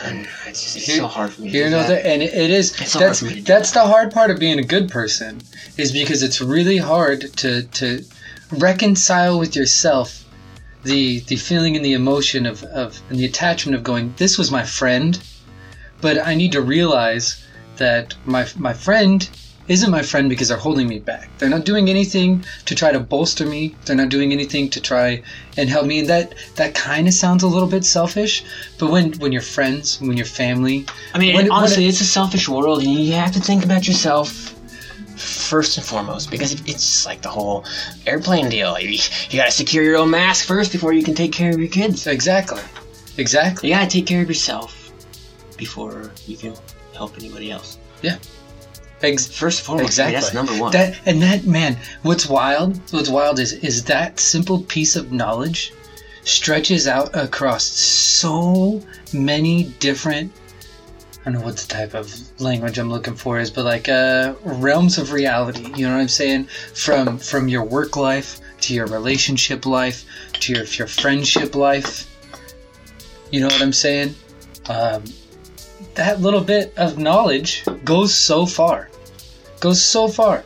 [0.00, 2.06] it's, just, it's Here- so hard for me Here do and that.
[2.06, 4.30] and it, it is so hard that's for me to do that's the hard part
[4.30, 5.42] of being a good person
[5.76, 8.06] is because it's really hard to to
[8.52, 10.21] reconcile with yourself
[10.84, 14.50] the the feeling and the emotion of, of and the attachment of going this was
[14.50, 15.18] my friend.
[16.00, 17.44] But i need to realize
[17.76, 19.28] that my my friend
[19.68, 21.30] isn't my friend because they're holding me back.
[21.38, 23.76] They're not doing anything to try to bolster me.
[23.84, 25.22] They're not doing anything to try
[25.56, 26.00] and help me.
[26.00, 28.44] And that that kind of sounds a little bit selfish
[28.78, 32.00] but when when you're friends when you're family I mean, When- when honestly, it- it's
[32.00, 34.54] a selfish world, and you have to think about yourself
[35.16, 37.64] first and foremost because it's just like the whole
[38.06, 38.78] airplane deal.
[38.78, 38.98] You,
[39.30, 42.06] you gotta secure your own mask first before you can take care of your kids.
[42.06, 42.60] exactly
[43.18, 44.92] exactly You gotta take care of yourself
[45.56, 46.54] before you can
[46.94, 47.78] help anybody else.
[48.02, 48.16] Yeah.
[49.02, 50.72] Ex- First and foremost, I mean, that's number one.
[50.72, 52.78] That and that man, what's wild?
[52.92, 55.72] What's wild is is that simple piece of knowledge
[56.24, 58.80] stretches out across so
[59.12, 60.32] many different.
[61.24, 64.34] I don't know what the type of language I'm looking for is, but like uh,
[64.42, 65.72] realms of reality.
[65.76, 66.44] You know what I'm saying?
[66.74, 70.04] From from your work life to your relationship life
[70.34, 72.08] to your your friendship life.
[73.30, 74.14] You know what I'm saying?
[74.68, 75.04] Um,
[75.94, 78.88] that little bit of knowledge goes so far
[79.62, 80.44] goes so far.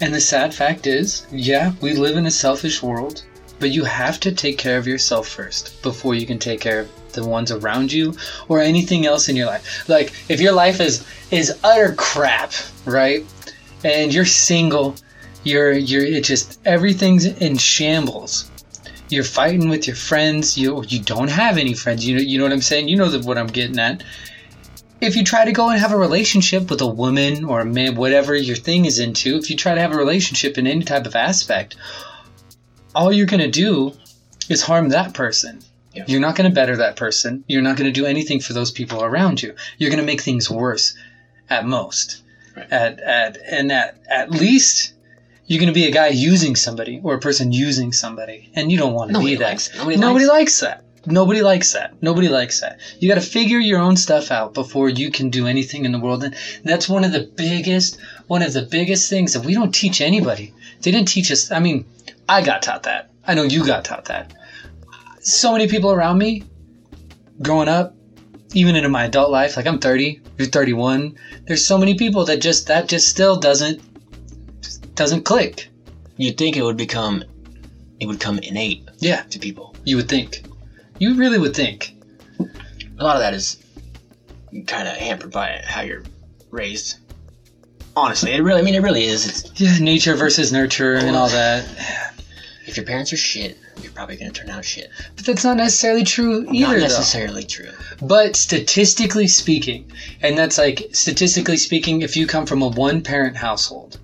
[0.00, 3.22] And the sad fact is, yeah, we live in a selfish world,
[3.60, 6.90] but you have to take care of yourself first before you can take care of
[7.12, 8.14] the ones around you
[8.48, 9.88] or anything else in your life.
[9.88, 12.52] Like if your life is is utter crap,
[12.84, 13.24] right?
[13.84, 14.96] And you're single,
[15.44, 18.50] you're you're it just everything's in shambles.
[19.08, 20.56] You're fighting with your friends.
[20.56, 22.06] You you don't have any friends.
[22.06, 22.88] You know you know what I'm saying.
[22.88, 24.02] You know the, what I'm getting at
[25.02, 27.96] if you try to go and have a relationship with a woman or a man,
[27.96, 31.06] whatever your thing is into, if you try to have a relationship in any type
[31.06, 31.74] of aspect,
[32.94, 33.92] all you're to do
[34.48, 35.60] is harm that person.
[35.94, 36.04] Yeah.
[36.06, 37.44] You're not going to better that person.
[37.48, 39.54] You're not going to do anything for those people around you.
[39.78, 40.96] You're going to make things worse
[41.50, 42.22] at most.
[42.56, 42.70] Right.
[42.70, 44.94] At, at, and at, at least
[45.46, 48.50] you're going to be a guy using somebody or a person using somebody.
[48.54, 49.44] And you don't want to be that.
[49.44, 49.76] likes.
[49.76, 50.84] Nobody Nobody likes likes that.
[51.04, 52.00] Nobody likes that.
[52.00, 52.78] Nobody likes that.
[53.00, 55.98] You got to figure your own stuff out before you can do anything in the
[55.98, 56.22] world.
[56.22, 60.00] And that's one of the biggest, one of the biggest things that we don't teach
[60.00, 60.54] anybody.
[60.80, 61.50] They didn't teach us.
[61.50, 61.86] I mean,
[62.28, 63.10] I got taught that.
[63.26, 64.32] I know you got taught that.
[65.22, 66.42] So many people around me,
[67.42, 67.94] growing up,
[68.54, 71.16] even into my adult life, like I'm 30, you're 31.
[71.46, 73.80] There's so many people that just that just still doesn't
[74.94, 75.68] doesn't click.
[76.16, 77.24] You'd think it would become,
[78.00, 79.74] it would come innate Yeah, to people.
[79.84, 80.42] you would think.
[80.98, 81.94] You really would think.
[82.98, 83.56] A lot of that is
[84.66, 86.02] kind of hampered by how you're
[86.50, 86.98] raised.
[87.96, 89.26] Honestly, it really, I mean, it really is.
[89.26, 91.64] It's, Yeah, nature versus nurture and all that.
[92.66, 94.90] if your parents are shit, you're probably gonna turn out shit.
[95.16, 96.86] But that's not necessarily true Not either, though.
[96.86, 97.70] necessarily true.
[98.00, 99.90] But statistically speaking,
[100.20, 103.98] and that's like statistically speaking, if you come from a one parent household,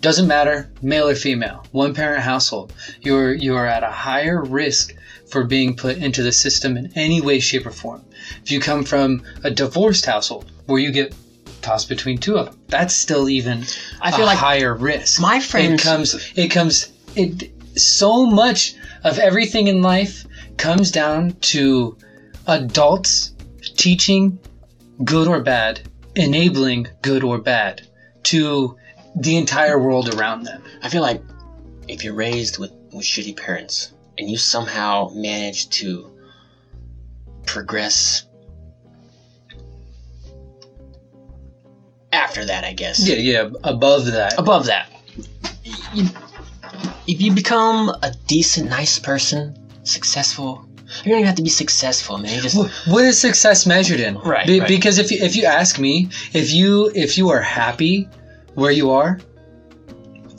[0.00, 4.94] doesn't matter, male or female, one parent household, you're you're at a higher risk
[5.28, 8.04] for being put into the system in any way, shape, or form.
[8.42, 11.14] If you come from a divorced household where you get
[11.62, 13.64] tossed between two of them, that's still even
[14.00, 15.20] I feel a like higher risk.
[15.20, 18.74] my it comes it comes it so much
[19.06, 21.96] of everything in life comes down to
[22.48, 23.32] adults
[23.76, 24.36] teaching
[25.04, 25.80] good or bad
[26.16, 27.86] enabling good or bad
[28.24, 28.76] to
[29.14, 30.60] the entire world around them.
[30.82, 31.22] I feel like
[31.86, 36.10] if you're raised with, with shitty parents and you somehow manage to
[37.44, 38.24] progress
[42.10, 43.06] after that, I guess.
[43.06, 44.36] yeah yeah above that.
[44.38, 44.90] Above that,
[45.94, 46.08] you,
[47.06, 50.66] if you become a decent, nice person, successful,
[51.04, 52.34] you don't even have to be successful, man.
[52.36, 52.56] You just
[52.88, 54.68] what is success measured in Right, Be- right.
[54.68, 58.08] because if you, if you ask me if you if you are happy
[58.54, 59.18] where you are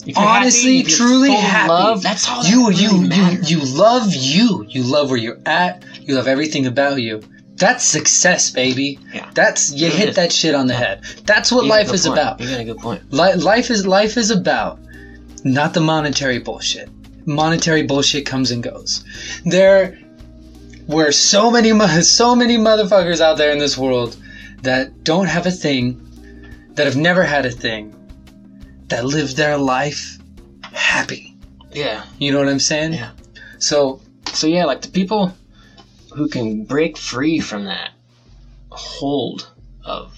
[0.06, 1.70] happy, honestly, you're truly happy.
[1.70, 3.52] love, that's all that you really you matters.
[3.52, 4.66] you you love you.
[4.70, 5.84] You love where you're at.
[6.02, 7.22] You love everything about you.
[7.56, 9.00] That's success, baby.
[9.14, 9.30] Yeah.
[9.34, 11.04] That's you It hit that shit on the head.
[11.26, 12.20] That's what You life is point.
[12.20, 12.40] about.
[12.40, 13.12] You got a good point.
[13.12, 14.80] Li- life is life is about
[15.44, 16.90] not the monetary bullshit.
[17.26, 19.04] Monetary bullshit comes and goes.
[19.46, 20.00] There
[20.88, 24.18] were so many so many motherfuckers out there in this world
[24.62, 26.02] that don't have a thing,
[26.76, 27.94] that have never had a thing,
[28.88, 30.18] that live their life
[30.74, 31.36] happy.
[31.72, 32.06] Yeah.
[32.18, 32.94] You know what I'm saying?
[32.94, 33.12] Yeah.
[33.60, 34.02] So
[34.34, 35.34] So yeah, like the people
[36.14, 37.92] who can break free from that
[38.70, 39.52] hold
[39.84, 40.18] of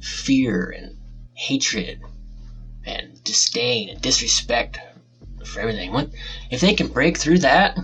[0.00, 0.96] fear and
[1.34, 2.00] hatred
[3.30, 4.78] disdain and disrespect
[5.44, 5.92] for everything.
[5.92, 6.08] What
[6.50, 7.78] if they can break through that?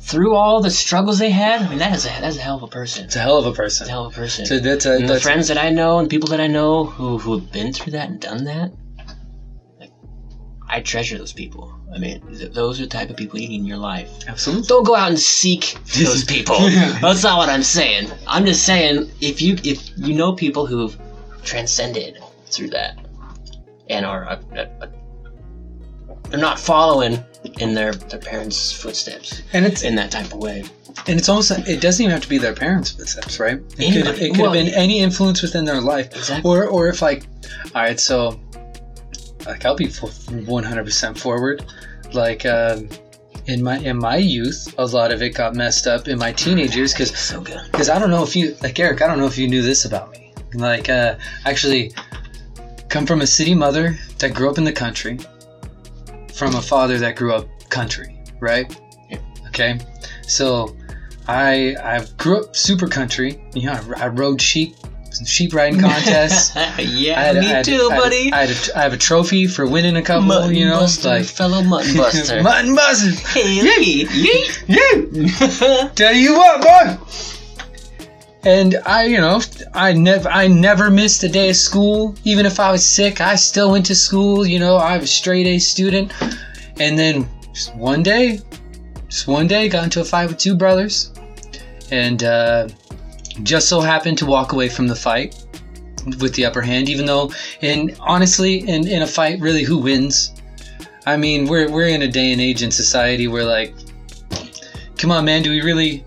[0.00, 2.62] Through all the struggles they had, I mean that is a that's a hell of
[2.62, 3.04] a person.
[3.04, 3.88] it's a hell of a It's a person.
[3.88, 4.46] hell of a person.
[4.46, 6.84] So that's a and the that's friends that I know and people that I know
[6.86, 8.70] who who have been through that and done that,
[9.78, 9.90] like
[10.66, 11.74] I treasure those people.
[11.94, 14.10] I mean, th- those are the type of people you need in your life.
[14.26, 14.66] Absolutely.
[14.66, 16.58] Don't go out and seek those people.
[16.58, 18.10] That's not what I'm saying.
[18.26, 20.96] I'm just saying if you if you know people who've
[21.44, 22.18] transcended
[22.50, 22.96] through that
[23.90, 24.86] and are uh, uh, uh,
[26.30, 27.22] they're not following
[27.60, 30.64] in their their parents' footsteps And it's in that type of way.
[31.06, 33.60] and it's almost it doesn't even have to be their parents' footsteps, right?
[33.78, 36.50] It could it could Well, have been any influence within their life, Exactly.
[36.50, 37.24] or or if like,
[37.74, 38.38] all right, so
[39.46, 39.88] like I'll be
[40.46, 41.64] one hundred percent forward.
[42.12, 42.88] Like um,
[43.46, 46.76] in my in my youth, a lot of it got messed up in my teenage
[46.76, 49.00] years because So because I don't know if you like Eric.
[49.00, 50.34] I don't know if you knew this about me.
[50.54, 51.92] Like, uh, actually,
[52.88, 55.18] come from a city mother that grew up in the country,
[56.34, 58.78] from a father that grew up country, right?
[59.10, 59.18] Yeah.
[59.48, 59.78] Okay,
[60.22, 60.76] so
[61.26, 63.40] I I grew up super country.
[63.54, 64.74] You know, I, I rode sheep,
[65.26, 66.54] sheep riding contests.
[66.78, 68.32] yeah, had me had too, had buddy.
[68.32, 70.22] I, had a, I have a trophy for winning a couple.
[70.26, 72.42] Mutton you know, buster, like fellow mutton buster.
[72.42, 73.10] mutton buster.
[73.28, 74.62] hey, yeet, yeet.
[74.66, 75.88] Yeah.
[75.94, 77.37] Tell you what, boy.
[78.44, 79.40] And I, you know,
[79.74, 82.14] I never, I never missed a day of school.
[82.24, 84.46] Even if I was sick, I still went to school.
[84.46, 86.12] You know, I was a straight A student.
[86.78, 88.40] And then just one day,
[89.08, 91.12] just one day, got into a fight with two brothers,
[91.90, 92.68] and uh,
[93.42, 95.44] just so happened to walk away from the fight
[96.20, 96.88] with the upper hand.
[96.88, 100.34] Even though, and honestly, in in a fight, really, who wins?
[101.06, 103.74] I mean, we're we're in a day and age in society where like
[104.98, 106.02] come on man do we really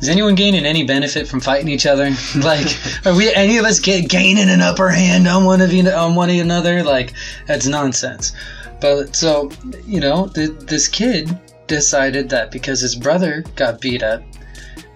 [0.00, 2.10] is anyone gaining any benefit from fighting each other?
[2.36, 5.88] Like are we any of us get gaining an upper hand on one of you
[5.88, 6.82] on one another?
[6.82, 7.12] Like
[7.46, 8.32] that's nonsense.
[8.80, 9.50] But so
[9.84, 14.22] you know th- this kid decided that because his brother got beat up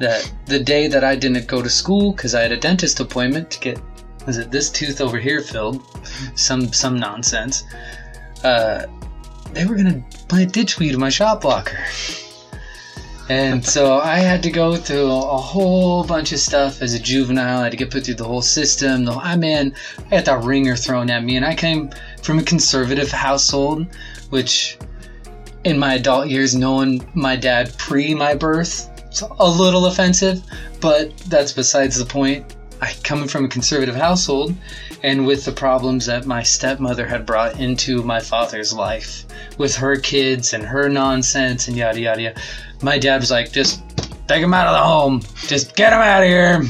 [0.00, 3.48] that the day that i didn't go to school because i had a dentist appointment
[3.48, 3.80] to get
[4.26, 5.82] was it this tooth over here filled?
[6.34, 7.64] Some some nonsense.
[8.42, 8.86] Uh
[9.52, 11.78] they were gonna plant ditchweed in my shop blocker
[13.28, 17.60] and so I had to go through a whole bunch of stuff as a juvenile.
[17.60, 19.04] I had to get put through the whole system.
[19.04, 19.74] The, I man,
[20.10, 21.90] I had that ringer thrown at me, and I came
[22.22, 23.86] from a conservative household,
[24.30, 24.78] which
[25.64, 30.42] in my adult years, knowing my dad pre my birth, it's a little offensive,
[30.80, 32.56] but that's besides the point.
[33.02, 34.54] Coming from a conservative household,
[35.02, 39.24] and with the problems that my stepmother had brought into my father's life,
[39.58, 42.40] with her kids and her nonsense and yada yada yada
[42.84, 43.82] my dad was like, just
[44.28, 45.22] take him out of the home.
[45.46, 46.62] Just get him out of here.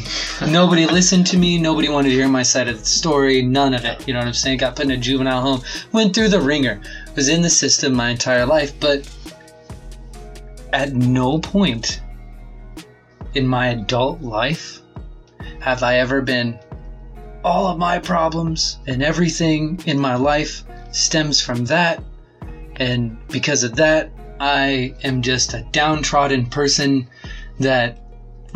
[0.50, 1.58] Nobody listened to me.
[1.58, 3.42] Nobody wanted to hear my side of the story.
[3.42, 4.06] None of it.
[4.06, 4.58] You know what I'm saying?
[4.58, 5.62] Got put in a juvenile home.
[5.92, 6.80] Went through the ringer.
[7.16, 8.78] Was in the system my entire life.
[8.80, 9.08] But
[10.72, 12.00] at no point
[13.34, 14.80] in my adult life
[15.64, 16.58] have I ever been
[17.42, 22.02] all of my problems and everything in my life stems from that.
[22.76, 27.08] And because of that, I am just a downtrodden person
[27.60, 27.98] that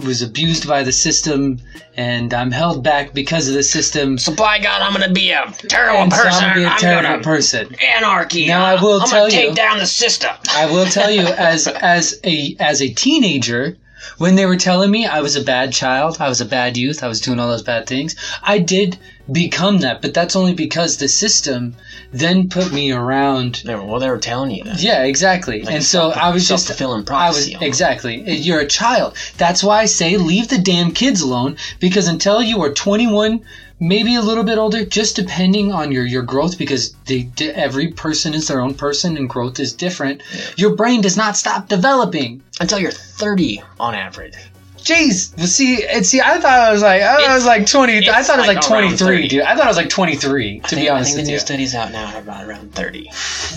[0.05, 1.59] was abused by the system
[1.97, 4.16] and I'm held back because of the system.
[4.18, 6.44] So by God, I'm gonna be a terrible And so person.
[6.44, 7.75] I'm gonna be a terrible gonna person.
[7.97, 8.47] anarchy.
[8.47, 10.31] Now, I will I'm tell gonna take you- down the system.
[10.51, 13.77] I will tell you, as as a as a teenager,
[14.16, 17.03] when they were telling me I was a bad child, I was a bad youth,
[17.03, 18.97] I was doing all those bad things, I did
[19.31, 20.03] become that.
[20.03, 21.75] But that's only because the system
[22.12, 23.62] then put me around.
[23.64, 24.81] They were, well, they were telling you that.
[24.81, 25.62] Yeah, exactly.
[25.62, 28.31] Like and so I was just self-fulfilling I was exactly.
[28.31, 29.17] You're a child.
[29.37, 33.45] That's why I say leave the damn kids alone because until you are 21,
[33.81, 38.35] maybe a little bit older, just depending on your your growth, because they, every person
[38.35, 40.23] is their own person and growth is different.
[40.57, 42.43] Your brain does not stop developing.
[42.61, 44.35] Until you're 30 on average.
[44.83, 48.09] Jeez, see, and see, I thought I was like, I It's- was like 20.
[48.09, 49.43] I thought it was like like 23, dude.
[49.43, 51.37] I thought it was like 23, to think, be honest I think the you.
[51.37, 53.11] new studies out now are about around 30.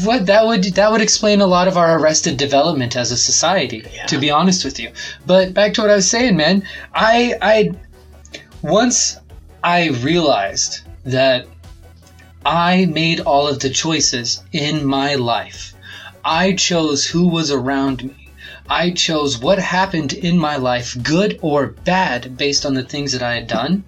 [0.03, 3.83] What that would that would explain a lot of our arrested development as a society,
[3.93, 4.05] Yeah.
[4.07, 4.91] to be honest with you.
[5.25, 6.63] But back to what I was saying, man.
[6.93, 7.71] I I
[8.61, 9.17] once
[9.63, 11.45] I realized that
[12.45, 15.73] I made all of the choices in my life.
[16.25, 18.20] I chose who was around me.
[18.71, 23.21] I chose what happened in my life, good or bad, based on the things that
[23.21, 23.83] I had done.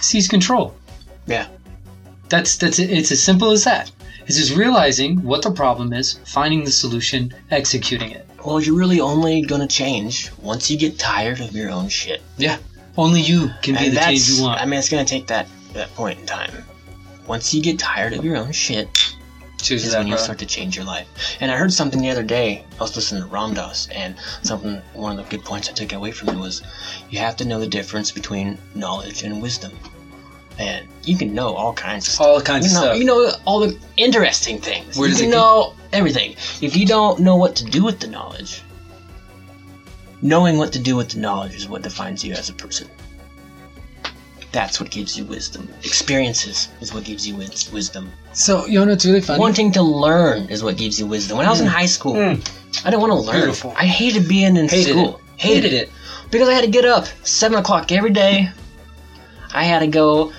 [0.00, 0.74] Seize control.
[1.26, 1.46] Yeah.
[2.30, 2.78] That's that's.
[2.78, 3.92] It's as simple as that.
[4.26, 8.26] It's just realizing what the problem is, finding the solution, executing it.
[8.42, 12.22] Well, you're really only gonna change once you get tired of your own shit.
[12.38, 12.56] Yeah.
[12.96, 14.58] Only you can be And the change you want.
[14.58, 16.50] I mean, it's gonna take that, that point in time.
[17.26, 18.88] Once you get tired of your own shit,
[19.70, 21.08] Is that, when you start to change your life.
[21.40, 22.64] And I heard something the other day.
[22.78, 25.92] I was listening to Ram Dass, and something one of the good points I took
[25.92, 26.62] away from it was,
[27.10, 29.72] you have to know the difference between knowledge and wisdom.
[30.58, 32.26] And you can know all kinds of stuff.
[32.26, 32.98] All kinds you of know, stuff.
[32.98, 34.98] You know all the interesting things.
[34.98, 36.32] Where you can know everything.
[36.60, 38.62] If you don't know what to do with the knowledge,
[40.20, 42.88] knowing what to do with the knowledge is what defines you as a person.
[44.52, 45.68] That's what gives you wisdom.
[45.82, 48.12] Experiences is what gives you wis- wisdom.
[48.34, 49.40] So you know it's really funny?
[49.40, 51.38] Wanting to learn is what gives you wisdom.
[51.38, 52.50] When I was in high school, Mm.
[52.84, 53.36] I didn't want to learn.
[53.36, 53.74] Beautiful.
[53.76, 55.16] I hated being in Hated school.
[55.16, 55.20] it.
[55.40, 55.90] Hated it.
[56.30, 58.50] because I had to get up seven o'clock every day.
[59.54, 60.32] I had to go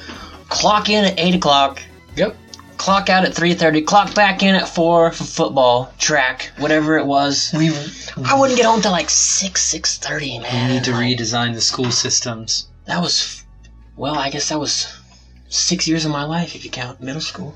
[0.49, 1.81] clock in at eight o'clock.
[2.15, 2.35] Yep.
[2.77, 3.81] Clock out at three thirty.
[3.81, 7.51] Clock back in at four for football, track, whatever it was.
[7.57, 7.69] We
[8.25, 10.71] I wouldn't get home till like six, six thirty, we man.
[10.71, 12.67] need to Like, redesign the school systems.
[12.85, 13.42] That was,
[13.95, 14.91] well, I guess that was
[15.49, 17.55] six years of my life if you count middle school.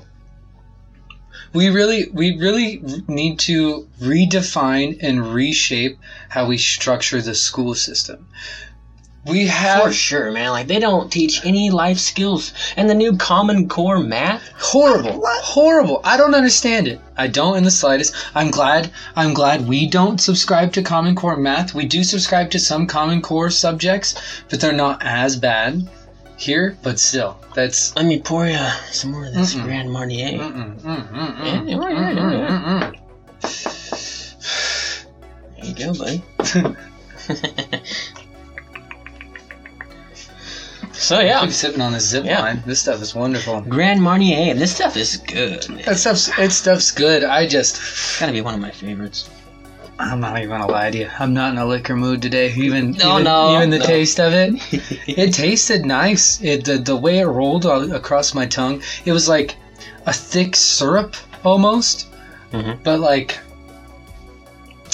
[1.52, 8.28] We really we really need to redefine and reshape how we structure the school system.
[9.26, 10.50] We have For sure, man.
[10.50, 14.42] Like they don't teach any life skills, and the new Common Core math.
[14.58, 15.20] horrible.
[15.24, 16.00] Horrible.
[16.04, 17.00] I don't understand it.
[17.16, 18.14] I don't in the slightest.
[18.34, 21.74] I'm glad i'm glad we don't subscribe to common core math.
[21.74, 24.14] We do subscribe to some common core subjects
[24.48, 25.88] but they're not as bad
[26.38, 28.58] here but still that's Let me pour you
[28.92, 29.64] some more of this Mm-mm.
[29.64, 30.38] Grand Marnier.
[30.38, 32.48] mm-mm, mm-mm, mm-mm, Yeah, yeah.
[32.50, 32.94] mm-mm.
[35.56, 36.22] There you go, buddy.
[40.92, 42.40] so yeah, i'm sipping on this zip Yeah.
[42.40, 44.50] line this stuff is wonderful Grand Marnier.
[44.50, 45.68] And this stuff is good.
[45.68, 45.82] Man.
[45.84, 49.28] that stuff's it stuff's good i just It's gotta be one of my favorites.
[49.98, 52.92] I'm not even gonna lie to you i'm not in a liquor mood today even
[52.92, 53.84] No, even, no, even the no.
[53.84, 54.50] taste of it
[55.08, 56.40] It tasted nice.
[56.42, 59.56] It the, the way it rolled across my tongue, it was like
[60.06, 62.06] a thick syrup almost,
[62.52, 62.78] Mhm.
[62.84, 63.38] but like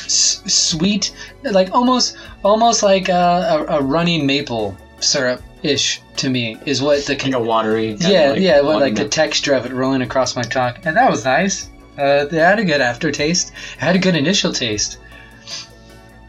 [0.05, 6.57] s- sweet, like almost almost like a, a, a runny maple syrup ish to me
[6.65, 7.97] is what the like a watery.
[8.01, 11.25] yeah yeah what, like the texture of it rolling across my tongue, and that was
[11.25, 11.69] nice.
[11.99, 13.53] Uh, it had a good aftertaste.
[13.77, 14.99] It had a good initial taste.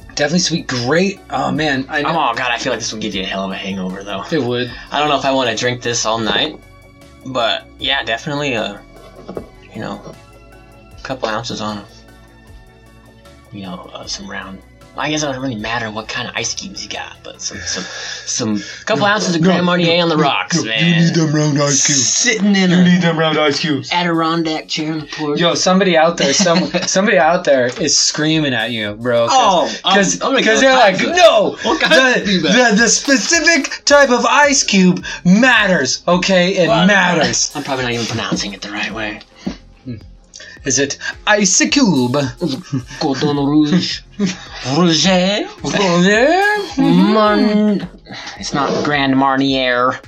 [0.09, 1.19] Definitely sweet, great.
[1.29, 3.51] Oh man, I Oh god, I feel like this would give you a hell of
[3.51, 4.23] a hangover though.
[4.31, 4.71] it would.
[4.91, 6.57] I don't know if I want to drink this all night,
[7.25, 8.81] but yeah, definitely a,
[9.73, 10.15] you know,
[10.97, 11.83] a couple ounces on,
[13.51, 14.61] you know, uh, some round.
[14.97, 17.57] I guess it doesn't really matter what kind of ice cubes you got, but some
[17.59, 20.83] some some couple ounces of Grand Marnier on the rocks, man.
[20.85, 22.07] You need them round ice cubes.
[22.07, 23.91] Sitting in you a them round ice cubes.
[23.91, 25.39] Adirondack chair on the porch.
[25.39, 29.27] Yo, somebody out there, some somebody out there is screaming at you, bro.
[29.29, 34.25] Oh, because I'm- I'm gonna go they're like, no, the, the the specific type of
[34.25, 36.03] ice cube matters.
[36.07, 37.51] Okay, it Well, matters.
[37.55, 39.21] I'm probably not even pronouncing it the right way.
[40.65, 40.97] Is it
[41.27, 42.15] ice cube?
[42.99, 44.01] Cordon rouge,
[44.75, 47.87] rouge, Grand Mon.
[48.39, 49.99] It's not Grand Marnier.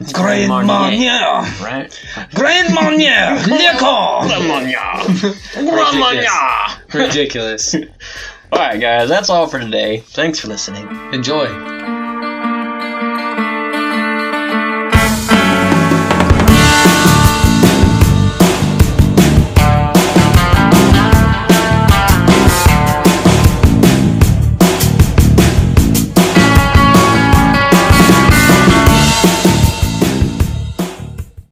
[0.00, 1.42] It's Grand Marnier.
[1.62, 2.06] right?
[2.34, 3.34] Grand Marnier.
[3.46, 4.26] Liquor.
[4.26, 5.34] Grand Marnier.
[5.54, 6.82] Grand Marnier.
[6.92, 7.74] Ridiculous.
[8.52, 9.98] All right, guys, that's all for today.
[9.98, 10.86] Thanks for listening.
[11.12, 11.95] Enjoy.